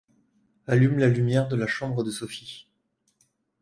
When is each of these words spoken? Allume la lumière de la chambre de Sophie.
Allume 0.67 0.97
la 0.97 1.09
lumière 1.09 1.47
de 1.47 1.55
la 1.55 1.67
chambre 1.67 2.03
de 2.03 2.09
Sophie. 2.09 2.67